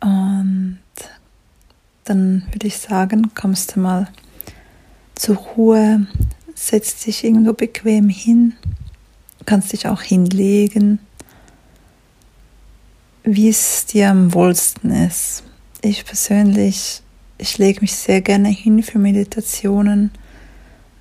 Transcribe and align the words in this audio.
Und 0.00 0.80
dann 2.02 2.48
würde 2.50 2.66
ich 2.66 2.78
sagen, 2.78 3.32
kommst 3.36 3.76
du 3.76 3.80
mal 3.80 4.08
zur 5.14 5.36
Ruhe, 5.36 6.08
setzt 6.56 7.06
dich 7.06 7.22
irgendwo 7.22 7.52
bequem 7.52 8.08
hin, 8.08 8.54
kannst 9.44 9.72
dich 9.72 9.86
auch 9.86 10.02
hinlegen, 10.02 10.98
wie 13.22 13.48
es 13.48 13.86
dir 13.86 14.10
am 14.10 14.34
wohlsten 14.34 14.90
ist. 14.90 15.44
Ich 15.80 16.04
persönlich, 16.04 17.02
ich 17.38 17.56
lege 17.56 17.82
mich 17.82 17.94
sehr 17.94 18.20
gerne 18.20 18.48
hin 18.48 18.82
für 18.82 18.98
Meditationen. 18.98 20.10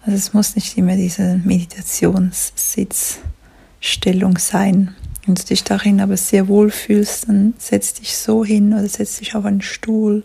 Also 0.05 0.17
es 0.17 0.33
muss 0.33 0.55
nicht 0.55 0.77
immer 0.77 0.95
diese 0.95 1.41
Meditationssitzstellung 1.43 4.37
sein. 4.37 4.95
Wenn 5.25 5.35
du 5.35 5.43
dich 5.43 5.63
darin 5.63 5.99
aber 5.99 6.17
sehr 6.17 6.47
wohl 6.47 6.69
fühlst, 6.69 7.27
dann 7.27 7.55
setz 7.57 7.95
dich 7.95 8.15
so 8.15 8.45
hin 8.45 8.73
oder 8.73 8.87
setz 8.87 9.17
dich 9.17 9.35
auf 9.35 9.45
einen 9.45 9.61
Stuhl 9.61 10.23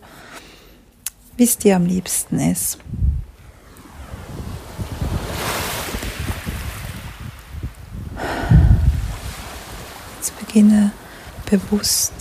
wie 1.41 1.45
es 1.45 1.57
dir 1.57 1.77
am 1.77 1.87
liebsten 1.87 2.39
ist. 2.39 2.77
Jetzt 10.17 10.39
beginne 10.39 10.93
bewusst 11.47 12.13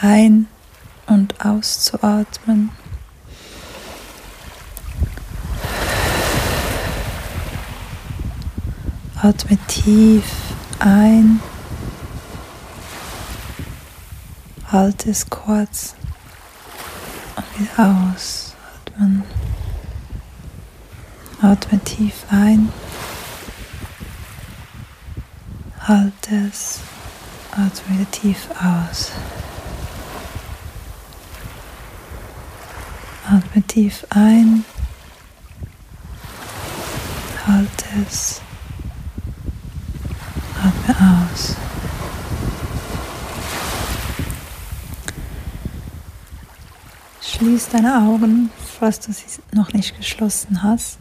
ein- 0.00 0.48
und 1.06 1.46
auszuatmen. 1.46 2.70
Atme 9.24 9.56
tief 9.68 10.24
ein, 10.80 11.40
halte 14.70 15.08
es 15.08 15.30
kurz 15.30 15.94
wieder 17.56 17.70
ausatmen. 17.78 19.24
Atme 21.40 21.78
tief 21.84 22.24
ein. 22.30 22.70
Halte 25.80 26.48
es. 26.50 26.80
Atme 27.52 27.98
wieder 27.98 28.10
tief 28.10 28.48
aus. 28.60 29.12
Atme 33.26 33.62
tief 33.62 34.04
ein. 34.10 34.66
Halte 37.46 37.86
es. 38.06 38.43
Atme 40.86 41.26
aus. 41.30 41.56
Schließ 47.22 47.68
deine 47.70 47.96
Augen, 47.96 48.50
falls 48.78 49.00
du 49.00 49.12
sie 49.12 49.24
noch 49.52 49.72
nicht 49.72 49.96
geschlossen 49.96 50.62
hast. 50.62 50.98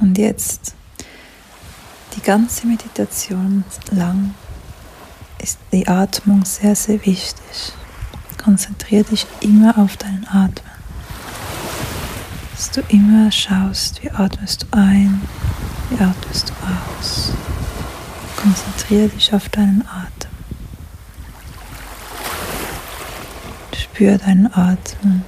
Und 0.00 0.16
jetzt 0.16 0.74
die 2.16 2.22
ganze 2.22 2.66
Meditation 2.66 3.64
lang 3.90 4.34
ist 5.38 5.58
die 5.72 5.86
Atmung 5.86 6.44
sehr, 6.44 6.74
sehr 6.74 7.04
wichtig. 7.04 7.72
Konzentriere 8.42 9.04
dich 9.04 9.26
immer 9.40 9.76
auf 9.76 9.98
deinen 9.98 10.26
Atmen. 10.26 10.69
Dass 12.60 12.72
du 12.72 12.82
immer 12.88 13.32
schaust, 13.32 14.02
wie 14.02 14.10
atmest 14.10 14.64
du 14.64 14.76
ein, 14.76 15.22
wie 15.88 15.94
atmest 15.94 16.50
du 16.50 16.52
aus. 16.98 17.32
Konzentriere 18.36 19.08
dich 19.08 19.32
auf 19.32 19.48
deinen 19.48 19.82
Atem. 19.88 20.30
Spür 23.74 24.18
deinen 24.18 24.52
Atem, 24.52 25.22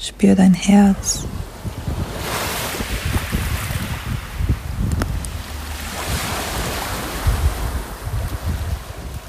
spür 0.00 0.36
dein 0.36 0.54
Herz. 0.54 1.24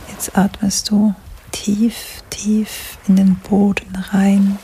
Jetzt 0.10 0.38
atmest 0.38 0.92
du 0.92 1.16
tief, 1.52 2.22
tief 2.30 3.00
in 3.08 3.16
den 3.16 3.38
Boden 3.38 3.96
rein. 4.12 4.60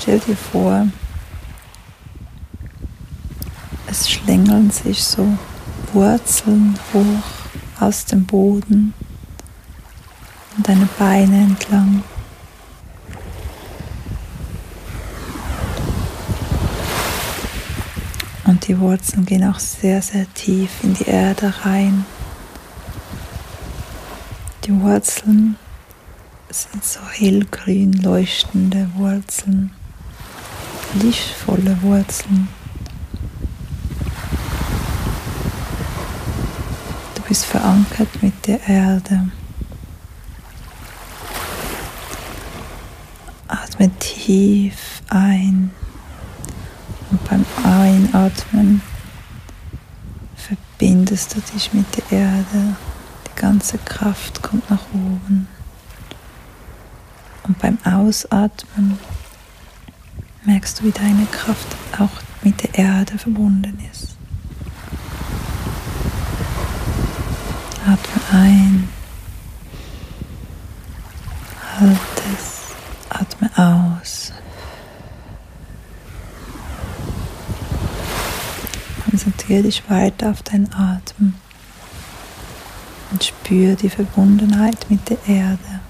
Stell 0.00 0.18
dir 0.18 0.36
vor, 0.36 0.86
es 3.86 4.10
schlängeln 4.10 4.70
sich 4.70 5.04
so 5.04 5.36
Wurzeln 5.92 6.78
hoch 6.94 7.82
aus 7.82 8.06
dem 8.06 8.24
Boden 8.24 8.94
und 10.56 10.66
deine 10.66 10.88
Beine 10.98 11.42
entlang. 11.42 12.02
Und 18.44 18.66
die 18.68 18.78
Wurzeln 18.80 19.26
gehen 19.26 19.44
auch 19.44 19.58
sehr, 19.58 20.00
sehr 20.00 20.32
tief 20.32 20.70
in 20.82 20.94
die 20.94 21.08
Erde 21.08 21.52
rein. 21.62 22.06
Die 24.64 24.80
Wurzeln 24.80 25.56
sind 26.48 26.84
so 26.84 27.00
hellgrün 27.12 27.92
leuchtende 27.92 28.88
Wurzeln, 28.96 29.72
lichtvolle 30.94 31.80
Wurzeln. 31.82 32.48
Du 37.14 37.22
bist 37.22 37.44
verankert 37.44 38.22
mit 38.22 38.46
der 38.46 38.66
Erde. 38.68 39.30
Atme 43.46 43.90
tief 43.98 45.02
ein 45.08 45.70
und 47.10 47.24
beim 47.28 47.44
Einatmen 47.64 48.82
verbindest 50.36 51.36
du 51.36 51.40
dich 51.52 51.72
mit 51.72 51.86
der 51.96 52.18
Erde. 52.18 52.76
Die 53.26 53.40
ganze 53.40 53.78
Kraft 53.78 54.42
kommt 54.42 54.68
nach 54.70 54.84
oben. 54.92 55.48
Und 57.44 57.58
beim 57.58 57.78
Ausatmen 57.84 58.98
merkst 60.44 60.80
du, 60.80 60.84
wie 60.84 60.92
deine 60.92 61.26
Kraft 61.26 61.66
auch 61.98 62.10
mit 62.42 62.62
der 62.62 62.74
Erde 62.74 63.18
verbunden 63.18 63.78
ist. 63.92 64.16
Atme 67.86 68.22
ein. 68.32 68.88
Halt 71.78 71.98
es. 72.34 72.74
Atme 73.08 73.50
aus. 73.56 74.32
Konzentriere 79.08 79.64
dich 79.64 79.82
weiter 79.90 80.30
auf 80.30 80.42
deinen 80.42 80.72
Atem 80.72 81.34
und 83.10 83.24
spüre 83.24 83.74
die 83.74 83.90
Verbundenheit 83.90 84.86
mit 84.88 85.08
der 85.10 85.18
Erde. 85.26 85.80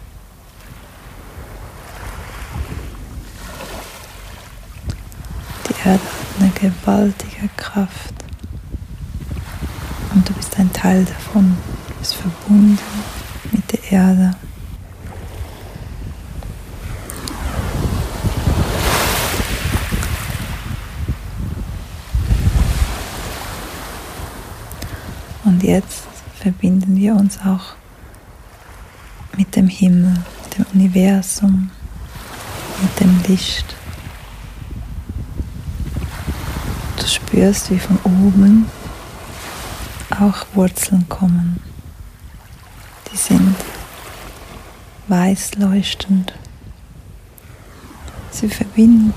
Erde 5.71 5.79
hat 5.91 6.01
eine 6.39 6.51
gewaltige 6.51 7.49
Kraft. 7.57 8.15
Und 10.15 10.29
du 10.29 10.33
bist 10.35 10.57
ein 10.59 10.73
Teil 10.73 11.05
davon. 11.05 11.57
Du 11.89 11.95
bist 11.95 12.15
verbunden 12.15 12.79
mit 13.51 13.73
der 13.73 13.93
Erde. 13.93 14.37
Und 25.45 25.63
jetzt 25.65 26.03
verbinden 26.39 26.97
wir 26.97 27.15
uns 27.17 27.39
auch 27.41 27.75
mit 29.37 29.57
dem 29.57 29.67
Himmel, 29.69 30.15
mit 30.45 30.59
dem 30.59 30.67
Universum, 30.75 31.71
mit 32.81 33.01
dem 33.01 33.21
Licht. 33.27 33.75
Du 36.97 37.07
spürst, 37.31 37.71
wie 37.71 37.79
von 37.79 37.99
oben 38.05 38.67
auch 40.11 40.47
Wurzeln 40.55 41.09
kommen. 41.09 41.63
Die 43.11 43.17
sind 43.17 43.55
weiß 45.07 45.57
leuchtend. 45.57 46.33
Sie 48.31 48.49
verbinden 48.49 49.13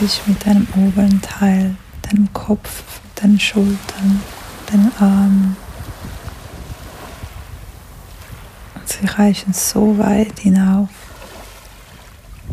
sich 0.00 0.20
mit 0.26 0.44
deinem 0.44 0.66
oberen 0.76 1.20
Teil, 1.22 1.76
deinem 2.02 2.32
Kopf, 2.32 2.82
deinen 3.16 3.38
Schultern, 3.38 4.20
deinen 4.66 4.92
Armen. 4.98 5.56
Und 8.74 8.88
sie 8.88 9.06
reichen 9.06 9.52
so 9.52 9.98
weit 9.98 10.38
hinauf, 10.40 10.88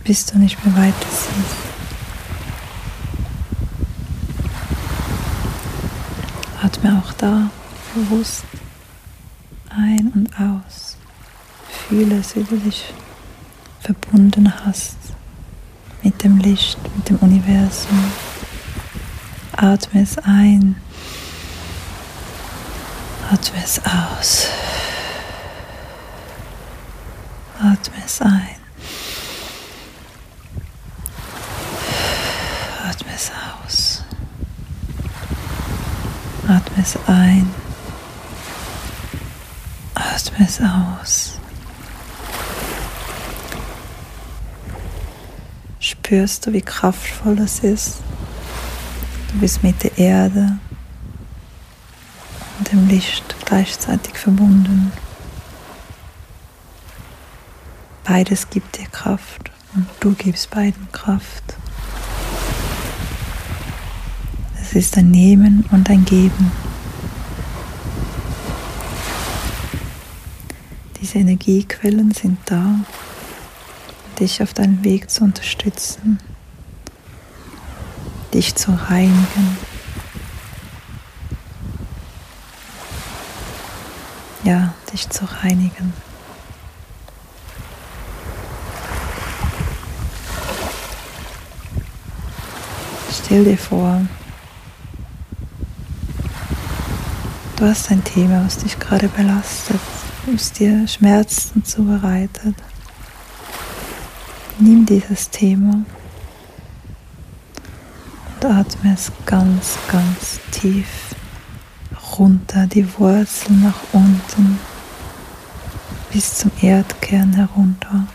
bis 0.04 0.26
du 0.28 0.38
nicht 0.38 0.64
mehr 0.64 0.76
weiter 0.76 1.08
siehst. 1.10 1.73
Atme 6.74 7.04
auch 7.06 7.14
da 7.14 7.52
bewusst 7.94 8.46
ein 9.70 10.12
und 10.16 10.30
aus. 10.40 10.98
Fühle 11.88 12.18
es, 12.18 12.36
wie 12.36 12.44
du 12.44 12.58
dich 12.58 12.92
verbunden 13.80 14.52
hast 14.66 14.98
mit 16.02 16.24
dem 16.24 16.40
Licht, 16.40 16.80
mit 16.96 17.10
dem 17.10 17.18
Universum. 17.18 18.12
Atme 19.52 20.02
es 20.02 20.18
ein, 20.18 20.76
atme 23.32 23.64
es 23.64 23.80
aus. 23.86 24.48
Atme 27.60 27.96
es 28.04 28.20
ein. 28.20 28.56
Atme 32.90 33.10
es 33.16 33.32
aus. 33.64 34.04
Atme 36.48 36.73
es 36.84 36.98
ein. 37.08 37.50
Atme 39.96 40.46
es 40.46 40.60
aus. 40.60 41.40
Spürst 45.80 46.46
du, 46.46 46.52
wie 46.52 46.62
kraftvoll 46.62 47.40
es 47.40 47.60
ist? 47.60 48.00
Du 49.32 49.40
bist 49.40 49.64
mit 49.64 49.82
der 49.84 49.98
Erde 49.98 50.58
und 52.58 52.72
dem 52.72 52.88
Licht 52.90 53.36
gleichzeitig 53.46 54.16
verbunden. 54.18 54.92
Beides 58.04 58.50
gibt 58.50 58.78
dir 58.78 58.88
Kraft 58.88 59.52
und 59.74 59.88
du 60.02 60.14
gibst 60.14 60.50
beiden 60.50 60.92
Kraft. 60.92 61.56
Es 64.62 64.74
ist 64.74 64.98
ein 64.98 65.12
Nehmen 65.12 65.66
und 65.72 65.90
ein 65.90 66.04
Geben. 66.04 66.52
Diese 71.14 71.26
Energiequellen 71.26 72.12
sind 72.12 72.40
da, 72.46 72.80
dich 74.20 74.42
auf 74.42 74.54
deinem 74.56 74.84
Weg 74.84 75.12
zu 75.12 75.24
unterstützen, 75.24 76.18
dich 78.34 78.56
zu 78.56 78.72
reinigen. 78.72 79.58
Ja, 84.44 84.74
dich 84.92 85.08
zu 85.10 85.26
reinigen. 85.26 85.94
Stell 93.12 93.44
dir 93.44 93.58
vor, 93.58 94.02
du 97.58 97.66
hast 97.66 97.92
ein 97.92 98.04
Thema, 98.04 98.44
was 98.44 98.58
dich 98.58 98.80
gerade 98.80 99.08
belastet 99.10 99.80
es 100.32 100.52
dir 100.54 100.88
Schmerzen 100.88 101.66
zubereitet. 101.66 102.56
Nimm 104.60 104.86
dieses 104.86 105.30
Thema 105.30 105.84
und 108.36 108.46
atme 108.46 108.94
es 108.94 109.12
ganz, 109.26 109.78
ganz 109.92 110.40
tief 110.52 110.88
runter, 112.18 112.68
die 112.68 112.88
Wurzeln 112.98 113.64
nach 113.64 113.82
unten 113.92 114.60
bis 116.12 116.36
zum 116.36 116.52
Erdkern 116.62 117.34
herunter, 117.34 118.08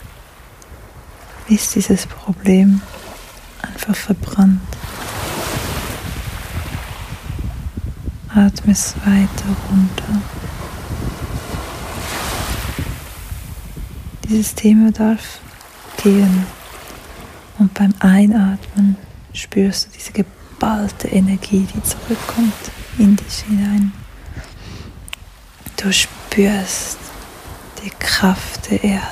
bis 1.49 1.71
dieses 1.73 2.07
Problem 2.07 2.81
einfach 3.61 3.97
verbrannt. 3.97 4.61
Atme 8.29 8.73
es 8.73 8.95
weiter 9.05 9.57
runter. 9.71 10.38
Dieses 14.29 14.55
Thema 14.55 14.93
darf 14.93 15.41
gehen. 16.03 16.47
Und 17.59 17.73
beim 17.73 17.95
Einatmen 17.99 18.97
spürst 19.33 19.87
du 19.87 19.91
diese 19.97 20.13
geballte 20.13 21.09
Energie, 21.09 21.67
die 21.75 21.83
zurückkommt 21.83 22.53
in 22.99 23.17
dich 23.17 23.45
hinein. 23.49 23.91
Du 25.77 25.91
spürst 25.91 26.99
die 27.83 27.91
Kraft 27.99 28.71
der 28.71 28.85
Erde. 28.85 29.07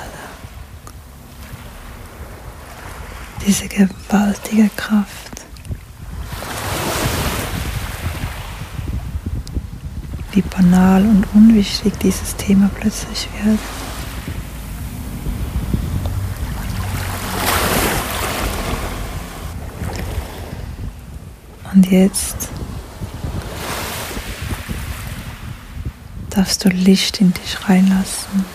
Diese 3.45 3.67
gewaltige 3.67 4.69
Kraft. 4.75 5.45
Wie 10.31 10.41
banal 10.41 11.01
und 11.01 11.25
unwichtig 11.33 11.93
dieses 12.03 12.35
Thema 12.35 12.69
plötzlich 12.79 13.27
wird. 13.43 13.59
Und 21.77 21.91
jetzt 21.91 22.49
darfst 26.31 26.65
du 26.65 26.69
Licht 26.69 27.21
in 27.21 27.31
dich 27.35 27.69
reinlassen. 27.69 28.45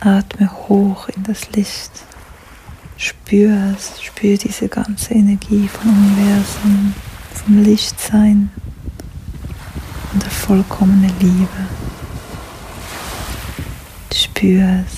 Atme 0.00 0.50
hoch 0.50 1.10
in 1.10 1.22
das 1.24 1.50
Licht. 1.50 1.90
Spür 2.96 3.74
es, 3.76 4.02
spür 4.02 4.38
diese 4.38 4.68
ganze 4.68 5.12
Energie 5.12 5.68
vom 5.68 5.90
Universum, 5.90 6.94
vom 7.34 7.62
Lichtsein 7.62 8.48
und 10.14 10.22
der 10.22 10.30
vollkommenen 10.30 11.12
Liebe. 11.20 11.68
Spür 14.14 14.82
es. 14.86 14.97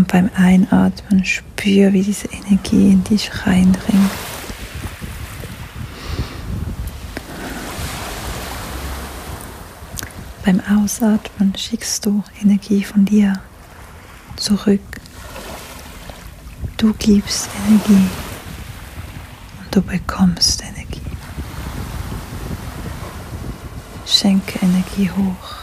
Und 0.00 0.08
beim 0.08 0.30
Einatmen 0.34 1.26
spür, 1.26 1.92
wie 1.92 2.02
diese 2.02 2.26
Energie 2.28 2.90
in 2.90 3.04
dich 3.04 3.30
reindringt. 3.44 4.10
Beim 10.42 10.62
Ausatmen 10.74 11.54
schickst 11.54 12.06
du 12.06 12.24
Energie 12.40 12.82
von 12.82 13.04
dir 13.04 13.42
zurück. 14.36 14.80
Du 16.78 16.94
gibst 16.94 17.50
Energie 17.66 18.08
und 19.60 19.76
du 19.76 19.82
bekommst 19.82 20.62
Energie. 20.62 21.02
Schenke 24.06 24.64
Energie 24.64 25.10
hoch. 25.10 25.59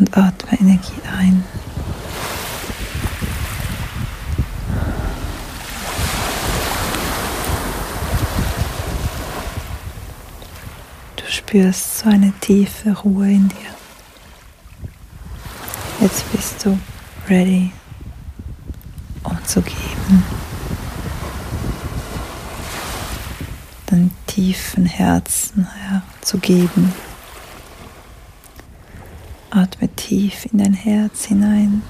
Und 0.00 0.16
atme 0.16 0.58
Energie 0.58 1.00
ein. 1.16 1.44
Du 11.16 11.24
spürst 11.30 11.98
so 11.98 12.08
eine 12.08 12.32
tiefe 12.40 12.92
Ruhe 12.92 13.30
in 13.30 13.48
dir. 13.48 13.56
Jetzt 16.00 16.32
bist 16.32 16.64
du 16.64 16.78
ready, 17.28 17.70
um 19.22 19.38
zu 19.44 19.60
geben. 19.60 20.24
Den 23.90 24.10
tiefen 24.26 24.86
Herzen 24.86 25.68
ja, 25.90 26.02
zu 26.22 26.38
geben. 26.38 26.90
Atme 29.50 29.88
tief 29.96 30.46
in 30.52 30.58
dein 30.58 30.74
Herz 30.74 31.24
hinein. 31.24 31.82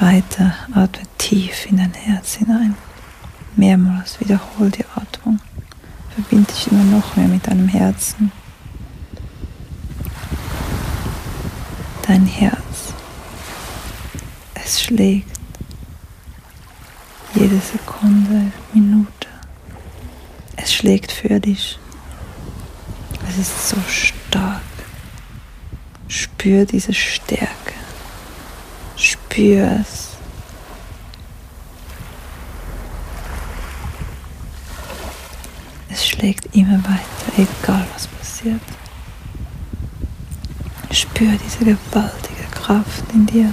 Weiter 0.00 0.54
atme 0.74 1.04
tief 1.16 1.66
in 1.66 1.78
dein 1.78 1.94
Herz 1.94 2.34
hinein. 2.34 2.76
Mehrmals 3.56 4.20
wiederhol 4.20 4.70
die 4.70 4.84
Atmung. 4.94 5.40
Verbinde 6.14 6.52
dich 6.52 6.70
immer 6.70 6.84
noch 6.84 7.16
mehr 7.16 7.28
mit 7.28 7.46
deinem 7.46 7.68
Herzen. 7.68 8.30
Dein 12.06 12.26
Herz. 12.26 12.92
Es 14.54 14.82
schlägt 14.82 15.34
jede 17.34 17.58
Sekunde, 17.58 18.52
Minute. 18.72 19.23
Es 20.56 20.72
schlägt 20.72 21.12
für 21.12 21.40
dich. 21.40 21.78
Es 23.28 23.38
ist 23.38 23.68
so 23.68 23.76
stark. 23.88 24.60
Spür 26.08 26.64
diese 26.64 26.94
Stärke. 26.94 27.74
Spür 28.96 29.80
es. 29.80 30.10
Es 35.90 36.06
schlägt 36.06 36.54
immer 36.54 36.78
weiter, 36.84 37.50
egal 37.62 37.86
was 37.94 38.06
passiert. 38.06 38.60
Spür 40.90 41.32
diese 41.44 41.64
gewaltige 41.64 42.44
Kraft 42.52 43.04
in 43.12 43.26
dir. 43.26 43.52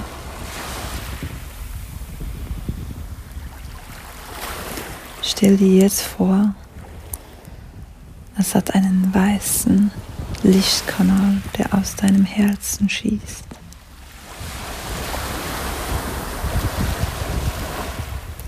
Stell 5.22 5.56
dir 5.56 5.82
jetzt 5.82 6.02
vor, 6.02 6.54
es 8.38 8.54
hat 8.54 8.74
einen 8.74 9.14
weißen 9.14 9.90
Lichtkanal, 10.42 11.42
der 11.56 11.74
aus 11.74 11.94
deinem 11.96 12.24
Herzen 12.24 12.88
schießt. 12.88 13.44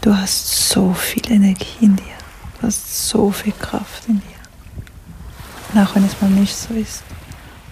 Du 0.00 0.14
hast 0.14 0.68
so 0.68 0.92
viel 0.92 1.30
Energie 1.30 1.84
in 1.84 1.96
dir. 1.96 2.04
Du 2.60 2.66
hast 2.66 3.08
so 3.08 3.30
viel 3.30 3.52
Kraft 3.52 4.08
in 4.08 4.20
dir. 4.20 4.34
Und 5.72 5.80
auch 5.80 5.94
wenn 5.94 6.04
es 6.04 6.20
mal 6.20 6.30
nicht 6.30 6.54
so 6.54 6.74
ist, 6.74 7.02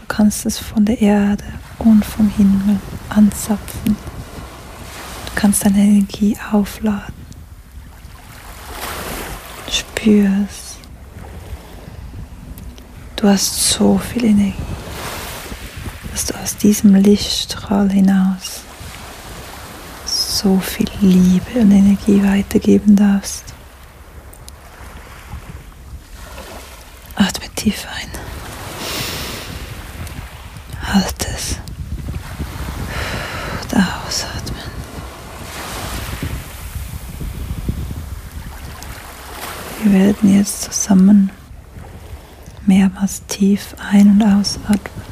du 0.00 0.06
kannst 0.08 0.46
es 0.46 0.58
von 0.58 0.84
der 0.84 1.00
Erde 1.00 1.44
und 1.78 2.04
vom 2.04 2.28
Himmel 2.30 2.78
anzapfen. 3.08 3.96
Du 5.26 5.32
kannst 5.34 5.64
deine 5.64 5.78
Energie 5.78 6.36
aufladen. 6.52 7.14
Spür 9.68 10.30
es. 10.48 10.61
Du 13.22 13.28
hast 13.28 13.70
so 13.70 13.98
viel 13.98 14.24
Energie, 14.24 14.52
dass 16.10 16.24
du 16.24 16.34
aus 16.34 16.56
diesem 16.56 16.96
Lichtstrahl 16.96 17.88
hinaus 17.88 18.62
so 20.04 20.58
viel 20.58 20.88
Liebe 21.00 21.60
und 21.60 21.70
Energie 21.70 22.20
weitergeben 22.24 22.96
darfst. 22.96 23.44
Atme 27.14 27.48
tief 27.54 27.86
ein. 27.94 28.08
Halt 30.92 31.28
es. 31.32 31.58
Und 33.62 33.76
ausatmen. 33.76 34.62
Wir 39.84 39.92
werden 39.92 40.36
jetzt 40.36 40.62
zusammen 40.64 41.30
mehrmals 42.72 43.22
tief 43.26 43.74
ein- 43.90 44.10
und 44.10 44.22
ausatmen. 44.22 45.02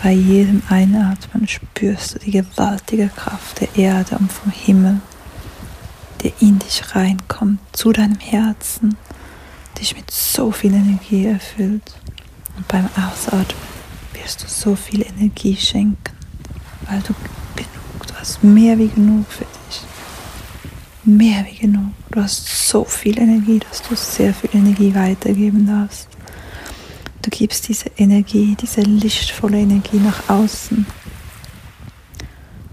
Bei 0.00 0.12
jedem 0.12 0.62
Einatmen 0.68 1.48
spürst 1.48 2.14
du 2.14 2.18
die 2.20 2.30
gewaltige 2.30 3.08
Kraft 3.08 3.60
der 3.60 3.74
Erde 3.76 4.18
und 4.18 4.30
vom 4.30 4.52
Himmel, 4.52 5.00
der 6.22 6.32
in 6.40 6.58
dich 6.58 6.94
reinkommt, 6.94 7.58
zu 7.72 7.90
deinem 7.92 8.20
Herzen, 8.20 8.96
dich 9.80 9.96
mit 9.96 10.10
so 10.10 10.52
viel 10.52 10.74
Energie 10.74 11.26
erfüllt. 11.26 11.94
Und 12.56 12.68
beim 12.68 12.88
Ausatmen 12.96 13.56
wirst 14.12 14.44
du 14.44 14.46
so 14.46 14.76
viel 14.76 15.04
Energie 15.06 15.56
schenken, 15.56 16.14
weil 16.88 17.00
du 17.00 17.14
genug, 17.56 18.06
du 18.06 18.14
hast 18.14 18.44
mehr 18.44 18.78
wie 18.78 18.88
genug 18.88 19.26
für 19.28 19.46
dich. 19.46 19.80
Mehr 21.04 21.44
wie 21.46 21.56
genug. 21.56 21.92
Du 22.10 22.22
hast 22.22 22.68
so 22.68 22.84
viel 22.84 23.18
Energie, 23.18 23.58
dass 23.58 23.82
du 23.82 23.96
sehr 23.96 24.32
viel 24.32 24.50
Energie 24.54 24.94
weitergeben 24.94 25.66
darfst. 25.66 26.08
Du 27.24 27.30
gibst 27.30 27.68
diese 27.68 27.88
Energie, 27.96 28.54
diese 28.54 28.82
lichtvolle 28.82 29.56
Energie 29.58 29.96
nach 29.96 30.28
außen. 30.28 30.84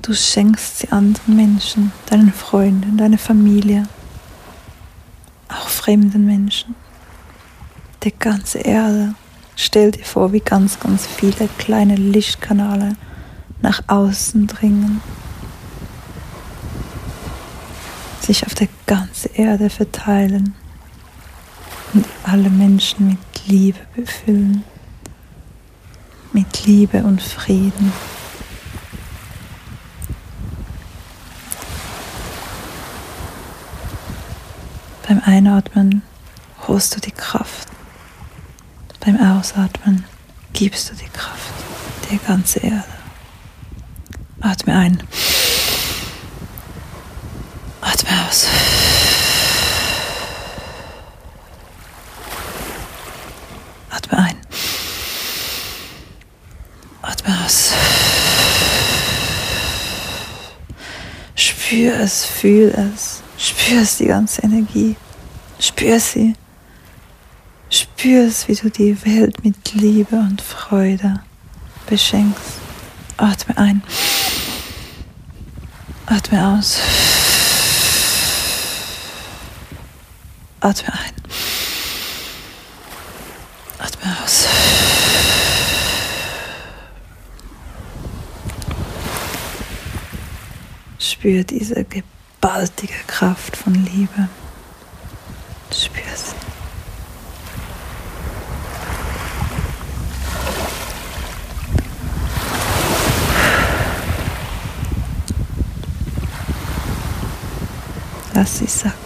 Du 0.02 0.14
schenkst 0.14 0.80
sie 0.80 0.90
anderen 0.90 1.38
Menschen, 1.38 1.94
deinen 2.08 2.34
Freunden, 2.34 2.98
deiner 2.98 3.18
Familie, 3.18 3.88
auch 5.48 5.70
fremden 5.70 6.26
Menschen, 6.26 6.76
der 8.04 8.12
ganze 8.12 8.58
Erde. 8.58 9.16
Stell 9.56 9.92
dir 9.92 10.04
vor, 10.04 10.34
wie 10.34 10.42
ganz, 10.42 10.82
ganz 10.82 11.08
viele 11.08 11.48
kleine 11.58 11.96
Lichtkanale 11.96 12.98
nach 13.62 13.84
außen 13.88 14.48
dringen, 14.48 15.02
sich 18.20 18.46
auf 18.46 18.54
der 18.54 18.68
ganzen 18.86 19.34
Erde 19.34 19.70
verteilen 19.70 20.56
und 21.94 22.06
alle 22.24 22.50
Menschen 22.50 23.08
mit 23.08 23.31
Liebe 23.48 23.80
befüllen, 23.96 24.64
mit 26.34 26.66
Liebe 26.66 27.04
und 27.04 27.22
Frieden. 27.22 27.92
Beim 35.08 35.22
Einatmen 35.26 36.04
holst 36.68 36.96
du 36.96 37.02
die 37.02 37.12
Kraft. 37.12 37.68
Beim 39.02 39.18
Ausatmen 39.18 40.06
gibst 40.54 40.92
du 40.92 40.96
die 40.96 41.10
Kraft 41.10 41.52
der 42.10 42.18
ganzen 42.20 42.62
Erde. 42.64 42.84
Atme 44.42 44.76
ein. 44.76 45.04
Atme 47.82 48.10
aus. 48.28 48.48
Atme 53.90 54.18
ein. 54.18 54.36
Atme 57.02 57.38
aus. 57.46 57.74
Spür 61.36 62.01
es, 62.12 62.26
fühl 62.26 62.70
es. 62.70 63.24
Spür 63.38 63.82
es, 63.82 63.98
die 63.98 64.08
ganze 64.08 64.42
Energie. 64.44 64.96
Spür 65.60 66.00
sie. 66.00 66.36
Spür 67.70 68.28
es, 68.28 68.48
wie 68.48 68.56
du 68.56 68.70
die 68.70 69.06
Welt 69.06 69.44
mit 69.44 69.74
Liebe 69.74 70.16
und 70.18 70.42
Freude 70.42 71.22
beschenkst. 71.88 72.60
Atme 73.18 73.58
ein. 73.58 73.84
Atme 76.06 76.48
aus. 76.48 76.80
Atme 80.60 80.94
ein. 80.94 81.14
Atme 83.80 84.18
aus. 84.24 84.48
Spür 91.22 91.44
diese 91.44 91.86
gewaltige 91.86 92.96
Kraft 93.06 93.56
von 93.56 93.76
Liebe. 93.76 94.28
Spür 95.72 96.02
sie. 96.16 96.36
Lass 108.34 108.58
sie 108.58 108.66
sacken. 108.66 108.98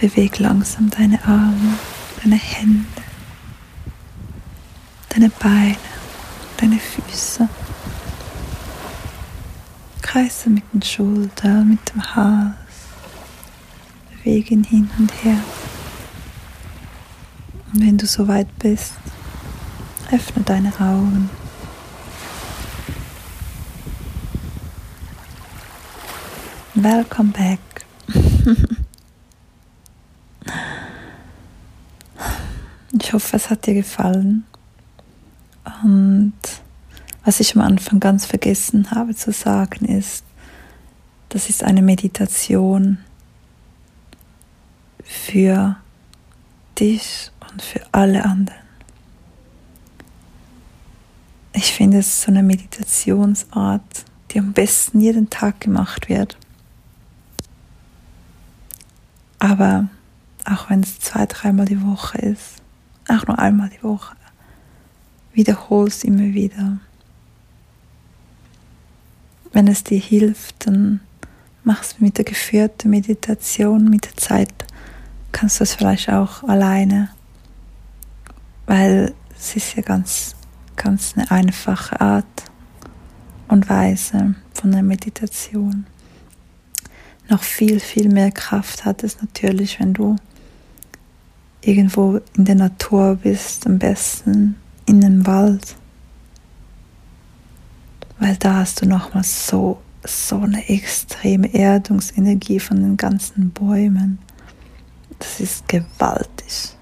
Beweg 0.00 0.38
langsam 0.38 0.88
deine 0.90 1.20
Arme, 1.24 1.80
deine 2.22 2.36
Hände. 2.36 3.07
Deine 5.18 5.30
Beine, 5.30 5.76
deine 6.58 6.78
Füße. 6.78 7.48
Kreise 10.00 10.48
mit 10.48 10.62
den 10.72 10.80
Schultern, 10.82 11.70
mit 11.70 11.92
dem 11.92 12.14
Hals. 12.14 12.54
Bewege 14.10 14.54
ihn 14.54 14.62
hin 14.62 14.88
und 14.96 15.12
her. 15.24 15.42
Und 17.72 17.84
wenn 17.84 17.98
du 17.98 18.06
soweit 18.06 18.46
bist, 18.60 18.92
öffne 20.12 20.44
deine 20.44 20.72
Augen. 20.78 21.28
Welcome 26.74 27.32
back. 27.32 27.58
ich 32.92 33.12
hoffe, 33.12 33.36
es 33.36 33.50
hat 33.50 33.66
dir 33.66 33.74
gefallen. 33.74 34.44
Und 35.82 36.32
was 37.24 37.40
ich 37.40 37.54
am 37.54 37.62
Anfang 37.62 38.00
ganz 38.00 38.26
vergessen 38.26 38.90
habe 38.90 39.14
zu 39.14 39.32
sagen 39.32 39.84
ist, 39.84 40.24
das 41.28 41.50
ist 41.50 41.62
eine 41.62 41.82
Meditation 41.82 42.98
für 45.04 45.76
dich 46.78 47.30
und 47.50 47.62
für 47.62 47.80
alle 47.92 48.24
anderen. 48.24 48.58
Ich 51.52 51.72
finde 51.72 51.98
es 51.98 52.22
so 52.22 52.30
eine 52.30 52.42
Meditationsart, 52.42 54.04
die 54.30 54.38
am 54.38 54.52
besten 54.52 55.00
jeden 55.00 55.28
Tag 55.28 55.60
gemacht 55.60 56.08
wird. 56.08 56.36
Aber 59.38 59.88
auch 60.44 60.70
wenn 60.70 60.80
es 60.80 60.98
zwei, 61.00 61.26
dreimal 61.26 61.66
die 61.66 61.82
Woche 61.82 62.18
ist, 62.18 62.62
auch 63.08 63.26
nur 63.26 63.38
einmal 63.38 63.70
die 63.70 63.82
Woche, 63.82 64.14
wiederholst 65.38 66.04
immer 66.04 66.34
wieder. 66.34 66.80
Wenn 69.52 69.68
es 69.68 69.84
dir 69.84 70.00
hilft, 70.00 70.66
dann 70.66 70.98
machst 71.62 71.98
du 71.98 72.04
mit 72.04 72.18
der 72.18 72.24
geführten 72.24 72.90
Meditation, 72.90 73.88
mit 73.88 74.06
der 74.06 74.16
Zeit 74.16 74.52
kannst 75.30 75.60
du 75.60 75.62
es 75.62 75.74
vielleicht 75.74 76.10
auch 76.10 76.42
alleine, 76.42 77.10
weil 78.66 79.14
es 79.38 79.54
ist 79.54 79.76
ja 79.76 79.82
ganz, 79.82 80.34
ganz 80.74 81.14
eine 81.16 81.30
einfache 81.30 82.00
Art 82.00 82.42
und 83.46 83.68
Weise 83.68 84.34
von 84.54 84.72
der 84.72 84.82
Meditation. 84.82 85.86
Noch 87.28 87.44
viel, 87.44 87.78
viel 87.78 88.08
mehr 88.08 88.32
Kraft 88.32 88.84
hat 88.84 89.04
es 89.04 89.22
natürlich, 89.22 89.78
wenn 89.78 89.94
du 89.94 90.16
irgendwo 91.60 92.20
in 92.36 92.44
der 92.44 92.56
Natur 92.56 93.20
bist, 93.22 93.68
am 93.68 93.78
besten 93.78 94.56
in 94.88 95.04
einem 95.04 95.26
Wald, 95.26 95.76
weil 98.18 98.36
da 98.36 98.56
hast 98.56 98.82
du 98.82 98.86
nochmal 98.86 99.24
so, 99.24 99.80
so 100.04 100.40
eine 100.40 100.68
extreme 100.68 101.52
Erdungsenergie 101.52 102.58
von 102.58 102.80
den 102.80 102.96
ganzen 102.96 103.50
Bäumen. 103.50 104.18
Das 105.18 105.40
ist 105.40 105.68
gewaltig. 105.68 106.74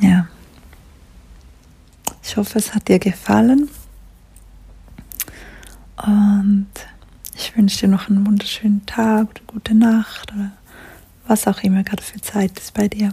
Ja. 0.00 0.28
Ich 2.22 2.36
hoffe, 2.36 2.58
es 2.58 2.74
hat 2.74 2.88
dir 2.88 2.98
gefallen. 2.98 3.68
Und 5.96 6.68
ich 7.34 7.56
wünsche 7.56 7.80
dir 7.80 7.88
noch 7.88 8.08
einen 8.08 8.26
wunderschönen 8.26 8.84
Tag 8.86 9.30
oder 9.30 9.40
gute 9.46 9.74
Nacht 9.74 10.32
oder 10.32 10.52
was 11.26 11.46
auch 11.46 11.62
immer 11.62 11.82
gerade 11.82 12.02
für 12.02 12.20
Zeit 12.20 12.58
ist 12.58 12.74
bei 12.74 12.88
dir. 12.88 13.12